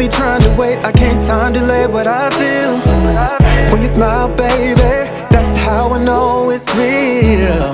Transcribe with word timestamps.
really 0.00 0.08
trying 0.08 0.40
to 0.40 0.50
wait. 0.58 0.78
I 0.78 0.92
can't 0.92 1.20
time 1.20 1.52
delay 1.52 1.86
what 1.86 2.06
I 2.06 2.30
feel. 2.30 2.78
When 3.72 3.82
you 3.82 3.88
smile, 3.88 4.28
baby, 4.36 5.19
it's 6.60 6.74
real. 6.76 7.72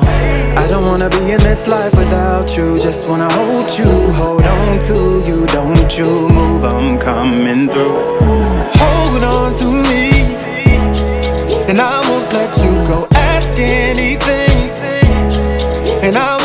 I 0.56 0.66
don't 0.68 0.86
wanna 0.86 1.10
be 1.10 1.32
in 1.32 1.40
this 1.42 1.66
life 1.66 1.94
without 1.94 2.56
you. 2.56 2.78
Just 2.78 3.08
wanna 3.08 3.28
hold 3.32 3.68
you, 3.76 3.90
hold 4.14 4.46
on 4.46 4.78
to 4.88 4.98
you. 5.26 5.46
Don't 5.46 5.90
you 5.98 6.28
move, 6.28 6.64
I'm 6.64 6.98
coming 6.98 7.68
through. 7.68 7.98
Hold 8.82 9.22
on 9.24 9.54
to 9.60 9.66
me, 9.88 10.10
and 11.68 11.80
I 11.80 11.96
won't 12.08 12.32
let 12.32 12.52
you 12.64 12.72
go. 12.86 13.06
Ask 13.14 13.58
anything, 13.58 14.56
and 16.06 16.16
I 16.16 16.35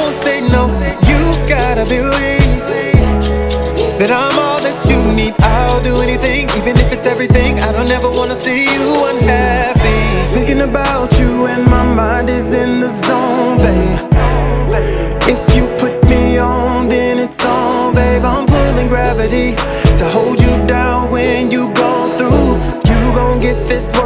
this 23.72 23.89
one. 23.94 24.00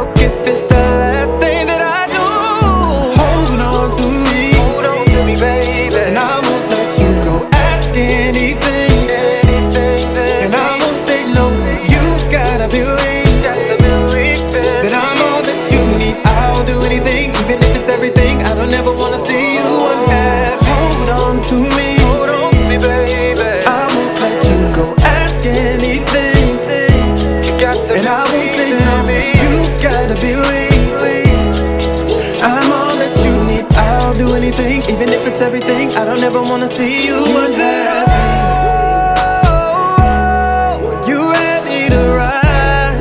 everything, 34.58 34.94
even 34.94 35.08
if 35.10 35.26
it's 35.26 35.40
everything. 35.40 35.90
I 35.92 36.04
don't 36.04 36.22
ever 36.22 36.40
wanna 36.40 36.68
see 36.68 37.06
you 37.06 37.16
as 37.16 37.56
that. 37.56 38.06
Oh, 38.08 39.52
oh, 39.98 40.02
oh, 40.02 41.08
you 41.08 41.30
ready 41.32 41.90
to 41.90 42.00
ride? 42.16 42.98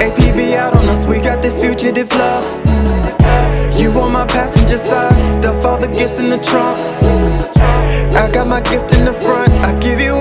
APB 0.00 0.56
out 0.56 0.74
on 0.76 0.88
us, 0.88 1.04
we 1.04 1.18
got 1.18 1.42
this 1.42 1.60
future 1.60 1.92
to 1.92 2.04
flow. 2.06 2.40
You 3.76 3.90
on 4.00 4.12
my 4.12 4.26
passenger 4.26 4.78
side, 4.78 5.22
stuff 5.24 5.64
all 5.64 5.78
the 5.78 5.88
gifts 5.88 6.18
in 6.18 6.30
the 6.30 6.38
trunk. 6.38 6.78
I 8.14 8.30
got 8.32 8.46
my 8.46 8.60
gift 8.62 8.92
in 8.94 9.04
the 9.04 9.12
front, 9.12 9.52
I 9.64 9.72
give 9.80 10.00
you 10.00 10.15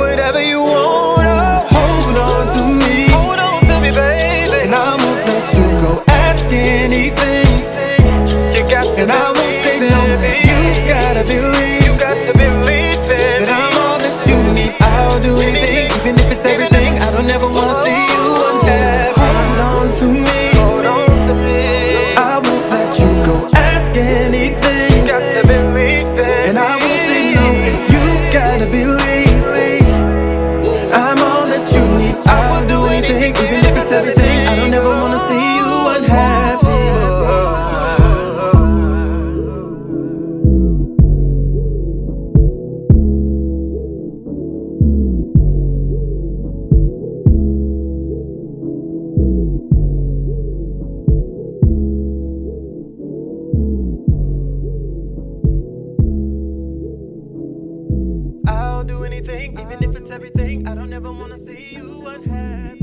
do 58.86 59.04
anything, 59.04 59.60
even 59.60 59.84
if 59.84 59.96
it's 59.96 60.12
everything. 60.12 60.68
I 60.68 60.76
don't 60.76 60.94
ever 60.94 61.12
wanna 61.12 61.38
see 61.38 61.76
you 61.76 62.08
unhappy. 62.08 62.75